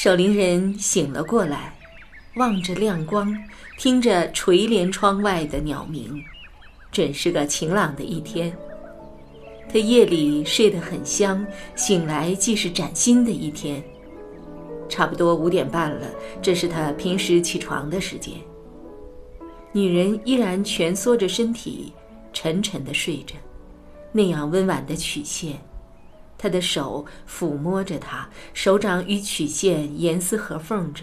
[0.00, 1.76] 守灵人醒了过来，
[2.36, 3.36] 望着亮光，
[3.76, 6.22] 听着垂帘窗外的鸟鸣，
[6.92, 8.56] 准是个晴朗的一天。
[9.68, 13.82] 他夜里睡得很香，醒来既是崭新的一天。
[14.88, 16.06] 差不多五点半了，
[16.40, 18.34] 这是他平时起床的时间。
[19.72, 21.92] 女人依然蜷缩着身体，
[22.32, 23.34] 沉沉地睡着，
[24.12, 25.58] 那样温婉的曲线。
[26.38, 31.02] 他的手抚摸着她，手掌与曲线严丝合缝着。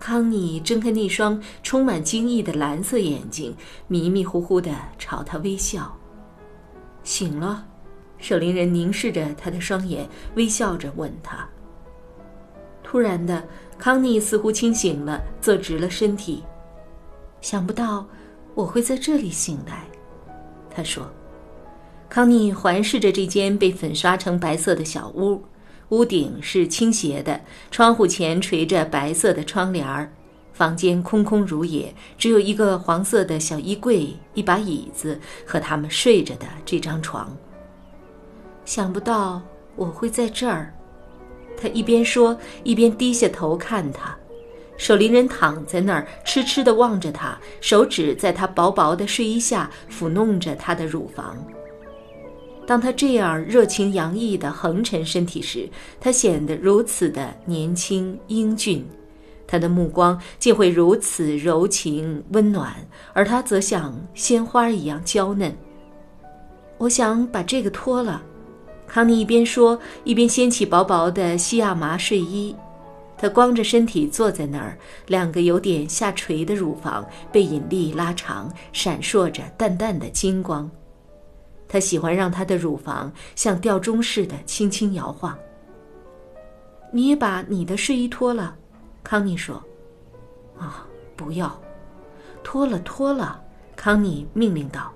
[0.00, 5.96] 康妮睁开那双充满惊异的蓝色眼睛，迷迷糊糊地朝他微笑。
[7.02, 7.66] 醒了，
[8.18, 11.48] 守灵人凝视着他的双眼，微笑着问他。
[12.82, 13.42] 突然的，
[13.76, 16.44] 康妮似乎清醒了，坐直了身体。
[17.40, 18.06] 想不到
[18.54, 19.84] 我会在这里醒来，
[20.70, 21.08] 他说。
[22.08, 25.42] 康妮环视着这间被粉刷成白色的小屋，
[25.90, 27.38] 屋顶是倾斜的，
[27.70, 30.10] 窗户前垂着白色的窗帘儿，
[30.54, 37.36] 房间空空如也，只有一个黄色的小衣柜、一把椅子和他们睡着的这张床。
[38.64, 39.42] 想不到
[39.76, 40.72] 我会在这儿，
[41.60, 44.16] 他一边说，一边低下头看他。
[44.78, 51.36] 守灵人躺在那儿，痴痴地望着他，手指在他薄薄的睡衣下抚弄着他的乳房。
[52.68, 55.66] 当他这样热情洋溢地横陈身体时，
[55.98, 58.84] 他显得如此的年轻英俊，
[59.46, 62.74] 他的目光竟会如此柔情温暖，
[63.14, 65.50] 而他则像鲜花一样娇嫩。
[66.76, 68.22] 我想把这个脱了，
[68.86, 72.54] 康妮一边说，一边掀起薄薄的西亚麻睡衣。
[73.16, 80.70] 她光着身体坐在那儿，两个有点下垂的乳房被引力拉长，闪烁着淡淡的金光。
[81.68, 85.38] 他喜欢让他的乳房像吊钟似的轻轻摇晃。
[86.90, 88.56] 你也把你的睡衣脱了，
[89.04, 89.62] 康妮说。
[90.58, 91.60] 啊，不要，
[92.42, 93.40] 脱了，脱了，
[93.76, 94.92] 康妮命令道。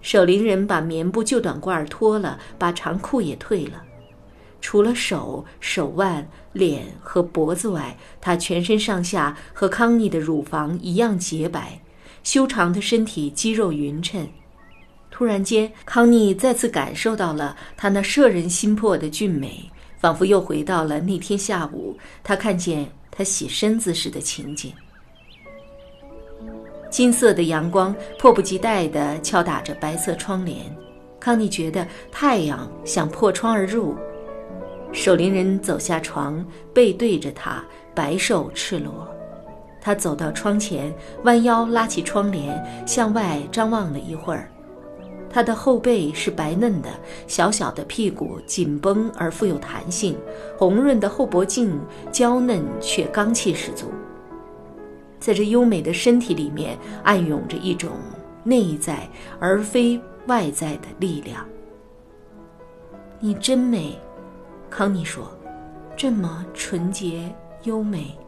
[0.00, 3.80] 守灵人把棉布旧短褂脱了，把长裤也退了，
[4.60, 11.80] 除了手、手腕、脸和脖子外，他全身上下和康妮的乳房一样洁白，
[12.24, 14.26] 修长的身体肌肉匀称。
[15.12, 24.72] 突然间，康妮再次感受到了她那摄人心魄的俊美，仿佛又回到了那天下午她看见他洗身子时的情景。
[26.90, 30.58] 金色的阳光迫不及待地敲打着白色窗帘，
[31.20, 33.94] 康妮觉得太阳想破窗而入。
[34.92, 36.44] 守灵人走下床，
[36.74, 39.08] 背对着他，白瘦赤裸。
[39.80, 40.94] 他走到窗前，
[41.24, 44.51] 弯腰拉起窗帘，向外张望了一会儿。
[45.32, 46.90] 他的后背是白嫩的，
[47.26, 50.16] 小小的屁股紧绷而富有弹性，
[50.58, 51.80] 红润的后脖颈
[52.12, 53.86] 娇嫩却刚气十足。
[55.18, 57.90] 在这优美的身体里面，暗涌着一种
[58.44, 59.08] 内在
[59.40, 61.46] 而非外在的力量。
[63.18, 63.98] 你真美，
[64.68, 65.30] 康妮说，
[65.96, 67.32] 这么纯洁
[67.62, 68.18] 优美。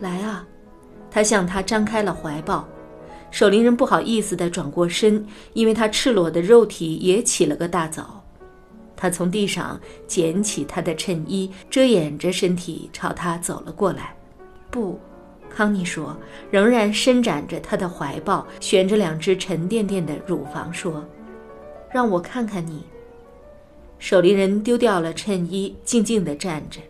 [0.00, 0.44] 来啊，
[1.10, 2.66] 他向他张开了怀抱。
[3.32, 8.22] 守灵人不好意思地转过身，因为他赤裸的肉体也起了个大早。
[8.94, 14.14] 他从地上捡起他的衬衣，遮掩着身体，朝他走了过来。
[14.70, 15.00] 不，
[15.48, 16.14] 康妮说，
[16.50, 21.02] 仍然伸展着他的怀抱，悬着两只沉甸甸的乳房，说
[21.90, 22.84] ：“让我看看你。”
[23.98, 26.80] 守灵人丢掉了衬衣，静静地站着，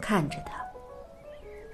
[0.00, 0.61] 看着他。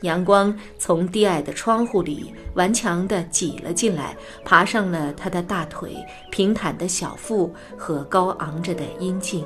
[0.03, 5.97] 阳光从低矮的窗户里顽强地挤了进来，爬上了他的大腿、
[6.31, 9.45] 平坦的小腹和高昂着的阴茎。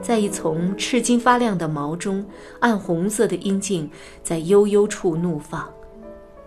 [0.00, 2.24] 在一丛赤金发亮的毛中，
[2.60, 3.90] 暗红色的阴茎
[4.22, 5.68] 在悠悠处怒放。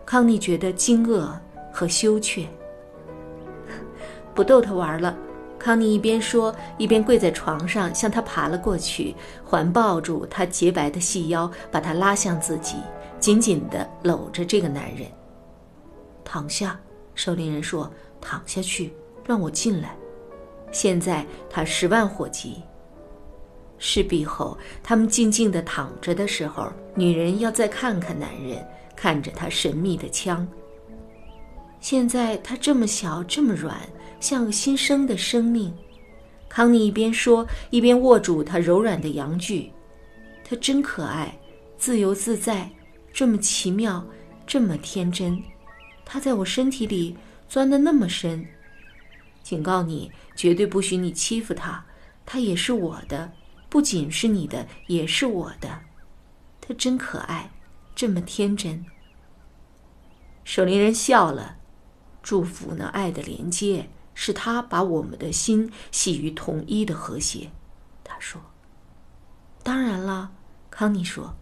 [0.05, 1.27] 康妮觉得惊愕
[1.71, 2.47] 和羞怯。
[4.33, 5.17] 不逗他玩了，
[5.61, 9.15] 康妮一边说，一边跪在床上向他爬了过去，
[9.45, 12.77] 环抱住他洁白的细腰，把他拉向自己。
[13.19, 15.05] 紧紧地搂着这个男人。
[16.25, 16.79] 躺下，
[17.13, 18.91] 守灵人说：“躺下去，
[19.23, 19.95] 让我进来。”
[20.73, 22.63] 现在他十万火急。
[23.77, 30.47] 事毕后，他们静静地躺着的时候，女人要再看看男人，看着他神秘的枪。
[31.79, 33.77] 现在他这么小，这么软，
[34.21, 35.73] 像新生的生命。
[36.47, 39.71] 康妮一边说，一边握住他柔软的阳具。
[40.43, 41.37] 他真可爱，
[41.77, 42.69] 自由自在，
[43.11, 44.05] 这么奇妙，
[44.45, 45.41] 这么天真。
[46.05, 47.17] 他在我身体里
[47.49, 48.45] 钻得那么深。
[49.41, 51.83] 警告你，绝对不许你欺负他，
[52.25, 53.31] 他也是我的。
[53.69, 55.79] 不仅是你的，也是我的。
[56.59, 57.49] 他真可爱，
[57.95, 58.85] 这么天真。
[60.43, 61.55] 守灵人笑了，
[62.21, 67.49] 祝福那爱的连接，是他把我们的心系于统一的和谐。
[68.03, 68.41] 他说
[69.63, 70.31] ：“当然了。”
[70.69, 71.33] 康妮说：“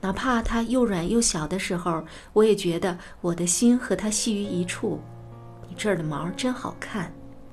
[0.00, 5.00] 哪怕他又软又小的时候，我也觉得我的心和他系于一处。
[5.68, 7.12] 你这儿的毛真好看。”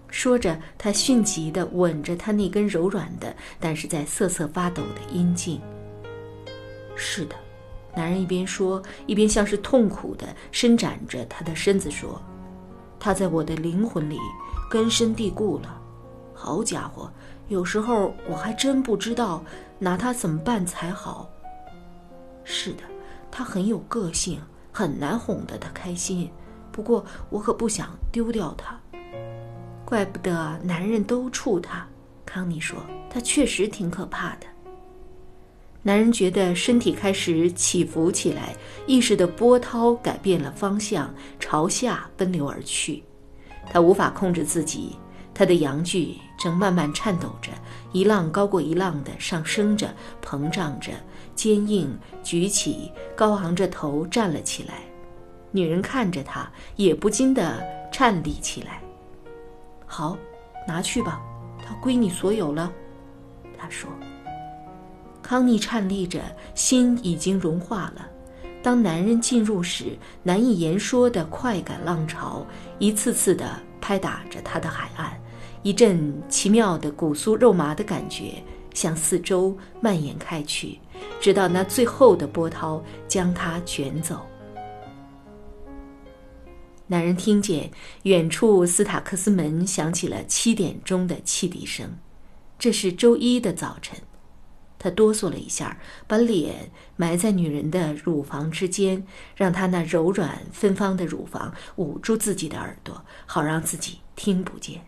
[0.09, 5.59] 说着，他迅疾地吻着她那根柔软的，但是在瑟瑟发抖的阴茎。
[6.95, 7.35] 是的，
[7.93, 12.21] 男人一边说，一边像是痛苦地伸展着他的身子说
[12.99, 14.19] ：“他在我的灵魂里
[14.69, 15.81] 根深蒂固了。
[16.33, 17.11] 好家伙，
[17.47, 19.43] 有时候我还真不知道
[19.79, 21.29] 拿他怎么办才好。
[22.43, 22.83] 是的，
[23.31, 24.41] 他很有个性，
[24.71, 26.29] 很难哄得他开心。
[26.71, 28.79] 不过我可不想丢掉他。”
[29.83, 31.87] 怪不得男人都怵他，
[32.25, 32.77] 康妮说
[33.09, 34.45] ：“他确实挺可怕的。”
[35.83, 38.53] 男人觉得身体开始起伏起来，
[38.85, 43.03] 意识的波涛改变了方向，朝下奔流而去。
[43.71, 44.97] 他无法控制自己，
[45.33, 47.51] 他的阳具正慢慢颤抖着，
[47.93, 50.91] 一浪高过一浪的上升着，膨胀着，
[51.35, 54.73] 坚硬，举起，高昂着头站了起来。
[55.51, 58.81] 女人看着他，也不禁地颤栗起来。
[59.85, 60.17] 好，
[60.67, 61.21] 拿去吧，
[61.65, 62.69] 它归你所有了。”
[63.57, 63.89] 他说。
[65.27, 66.21] 康妮颤栗着，
[66.55, 68.07] 心已经融化了。
[68.63, 69.87] 当男人进入时，
[70.23, 72.47] 难以言说的快感浪潮
[72.79, 73.45] 一次次地
[73.81, 75.21] 拍打着他的海岸，
[75.63, 78.41] 一阵奇妙的骨酥肉麻的感觉
[78.73, 80.79] 向四周蔓延开去，
[81.19, 84.25] 直到那最后的波涛将他卷走。
[86.87, 87.69] 男人听见
[88.03, 91.97] 远处斯塔克斯门响起了七点钟的汽笛声，
[92.57, 93.99] 这是周一的早晨。
[94.87, 99.05] 他哆嗦了一下，把脸埋在女人的乳房之间，
[99.35, 104.85] 让她那柔软芬芳的乳房捂住自己的耳朵，好让自己听不见。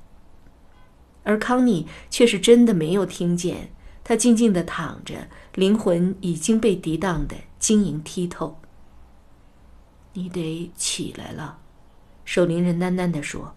[1.24, 3.74] 而康妮却是真的没有听见，
[4.06, 8.58] 她静静的躺着，灵魂已经被涤荡的晶莹剔透。
[10.14, 11.60] 你得起来了。
[12.24, 13.54] 守灵人喃喃地说：“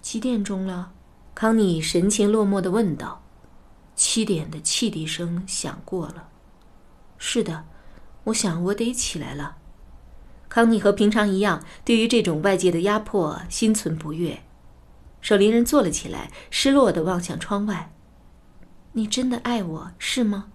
[0.00, 0.92] 几点钟了？”
[1.34, 3.22] 康妮神情落寞的问道。
[3.94, 6.28] “七点的汽笛声响过了。
[7.18, 7.64] ”“是的，
[8.24, 9.56] 我想我得起来了。”
[10.48, 14.42] 康妮和平常一样，对于这种外界的压迫心存不悦。
[15.20, 17.92] 守林人坐了起来，失落地望向窗外。
[18.92, 20.52] “你真的爱我是吗？”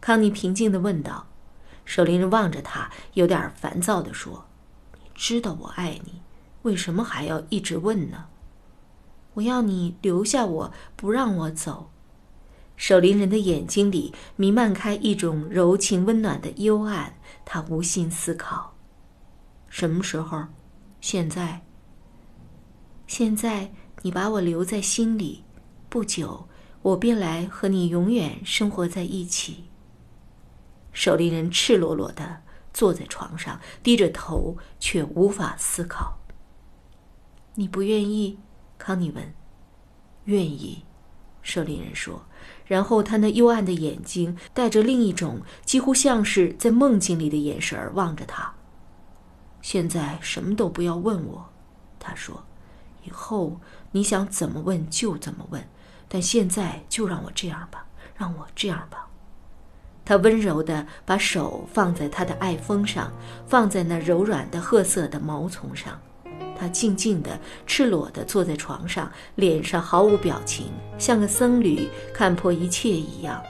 [0.00, 1.26] 康妮平静地问道。
[1.84, 4.46] 守林人望着他，有点烦躁地说
[5.02, 6.22] ：“你知道我爱你。”
[6.62, 8.26] 为什么还要一直问呢？
[9.34, 11.90] 我要你留下我，不让我走。
[12.80, 17.14] 守灵人的眼睛里弥漫开一种柔情温暖的幽暗，
[17.44, 18.74] 他无心思考。
[19.68, 20.46] 什么时候？
[20.98, 21.60] 现在。
[23.06, 25.44] 现在你把我留在心里，
[25.90, 26.48] 不久
[26.80, 29.64] 我便来和你永远生活在一起。
[30.94, 36.18] 守灵人赤裸裸的坐在床上，低着头，却无法思考。
[37.56, 38.38] 你不愿意？
[38.78, 39.34] 康妮问。
[40.24, 40.82] 愿意，
[41.42, 42.24] 守灵人说。
[42.70, 48.54] 然后他那幽暗的眼睛带着另一种几乎像是在梦境里的眼神望着他。
[49.60, 51.50] 现在什么都不要问我，
[51.98, 52.44] 他说。
[53.02, 53.58] 以后
[53.90, 55.66] 你想怎么问就怎么问，
[56.06, 59.08] 但现在就让我这样吧，让我这样吧。
[60.04, 63.12] 他温柔地把手放在他的爱峰上，
[63.48, 66.00] 放在那柔软的褐色的毛丛上。
[66.60, 70.66] 他静静地、赤裸地坐在床上，脸上毫无表情，
[70.98, 73.42] 像个僧侣看破一切一样。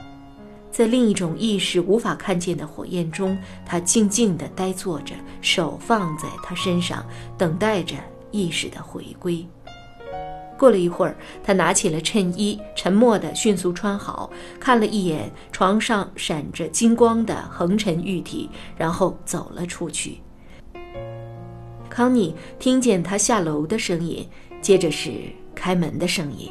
[0.71, 7.05] 在另一种意识无法看见的火焰中，他静静地呆坐着，手放在他身上，
[7.37, 7.97] 等待着
[8.31, 9.45] 意识的回归。
[10.57, 20.21] 过了一会儿，他拿起了衬衣，沉默地迅速穿好，看了一眼床上闪着金光的横陈玉体，然后走了出去。
[21.91, 24.25] 康妮听见他下楼的声音，
[24.61, 25.11] 接着是
[25.53, 26.49] 开门的声音。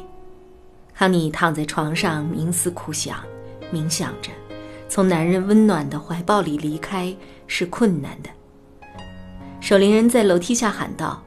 [0.93, 3.17] 康妮躺在床上冥思苦想，
[3.73, 4.29] 冥想着，
[4.87, 7.13] 从男人温暖的怀抱里离开
[7.47, 8.29] 是困难的。
[9.59, 11.19] 守灵人在楼梯下喊道：“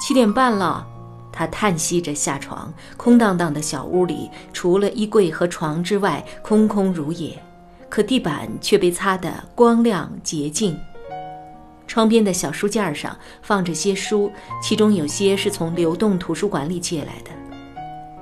[0.00, 0.86] 七点半了。”
[1.30, 7.38] 他叹息着下床，空荡荡的小屋里，除了衣柜和床之外，空空如也。
[7.90, 10.78] 可地板却被擦得光亮洁净。
[11.90, 14.30] 窗边的小书架上放着些书，
[14.62, 17.32] 其中有些是从流动图书馆里借来的。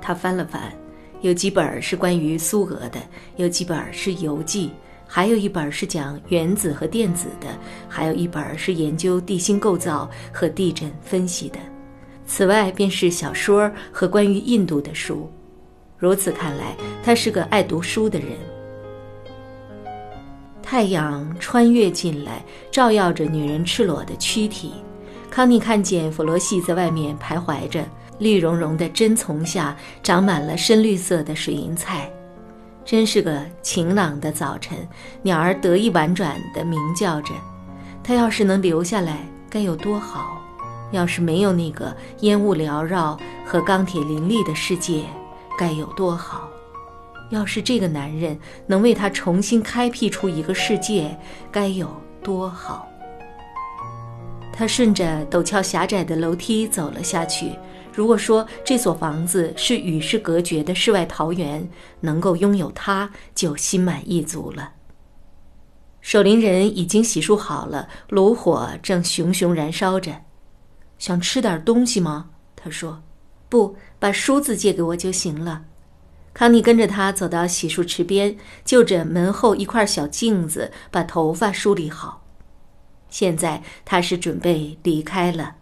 [0.01, 0.73] 他翻了翻，
[1.21, 2.99] 有几本是关于苏俄的，
[3.35, 4.71] 有几本是游记，
[5.05, 7.47] 还有一本是讲原子和电子的，
[7.87, 11.59] 还有一本是研究地心构造和地震分析的。
[12.25, 15.31] 此外，便是小说和关于印度的书。
[15.95, 18.29] 如此看来，他是个爱读书的人。
[20.69, 24.73] 太阳穿越进来，照耀着女人赤裸的躯体。
[25.27, 27.83] 康妮看见弗罗西在外面徘徊着，
[28.19, 32.07] 绿茸茸的针丛下长满了深绿色的水银菜。
[32.85, 34.87] 真是个晴朗的早晨，
[35.23, 37.33] 鸟儿得意婉转地鸣叫着。
[38.03, 40.39] 它要是能留下来，该有多好！
[40.91, 45.03] 要是没有那个烟雾缭绕和钢铁林立的世界，
[45.57, 46.47] 该有多好！
[47.29, 51.17] 要是这个男人能为她重新开辟出一个世界，
[51.51, 51.89] 该有
[52.23, 52.87] 多好！
[54.51, 57.53] 他顺着陡峭狭窄的楼梯走了下去。
[57.93, 61.69] 如果说这所房子是与世隔绝的世外桃源，
[62.01, 64.73] 能够拥有它，就心满意足了。
[66.01, 70.21] 守灵人已经洗漱好了，炉火正熊熊燃烧着。
[70.97, 72.31] 想吃点东西吗？
[72.55, 73.01] 他说
[73.47, 75.63] ：“不，把梳子借给我就行了。”
[76.39, 82.25] 康妮跟着他走到洗漱池边，就着门后一块小镜子，把头发梳理好。
[83.09, 85.57] 现在他是准备离开了。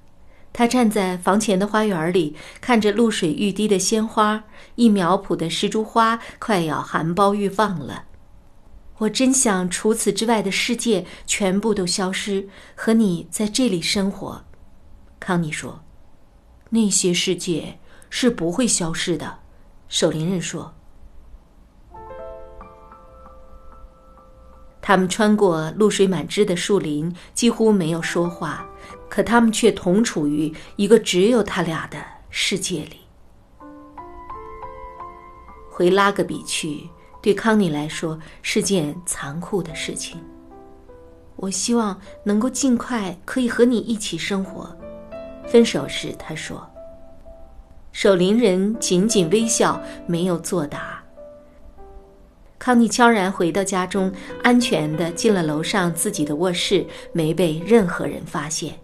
[0.53, 4.43] 他站在房前的花园里，看着露水欲滴的鲜花，
[4.75, 8.03] 一苗圃的石竹花快要含苞欲放了。
[8.99, 14.45] 我真想除此之外的世界全部都消失，和你在这里生活。
[15.19, 15.83] 康妮说
[16.69, 17.79] ：“那些世界
[18.11, 19.39] 是不会消失的。”
[19.89, 20.73] 守灵人说
[24.81, 28.67] ：“他们穿过露水满枝的树林，几乎没有说话，
[29.09, 31.97] 可他们却同处于一个只有他俩的
[32.29, 32.99] 世界里。
[35.71, 36.89] 回拉格比去，
[37.21, 40.19] 对康妮来说是件残酷的事情。
[41.37, 44.75] 我希望能够尽快可以和你一起生活。
[45.47, 46.69] 分手时，他说。”
[47.99, 51.03] 守灵人仅仅微笑，没有作答。
[52.59, 54.13] 康妮悄然回到家中，
[54.43, 58.75] 安全的进了楼上自己的卧室，没被任何人发现。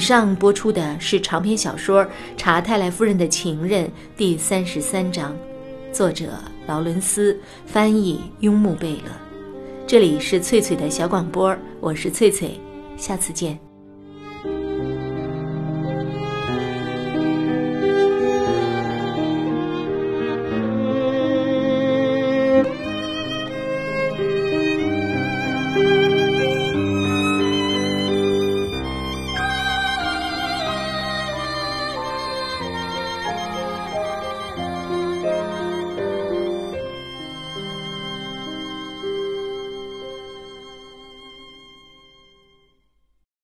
[0.00, 2.02] 以上播出的是长篇小说
[2.34, 3.84] 《查泰莱夫人的情人》
[4.16, 5.36] 第三十三章，
[5.92, 6.28] 作者
[6.66, 9.12] 劳伦斯，翻译雍木贝勒。
[9.86, 12.58] 这里是翠翠的小广播，我是翠翠，
[12.96, 13.69] 下次见。